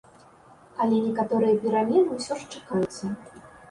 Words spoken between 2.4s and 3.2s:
ж чакаюцца.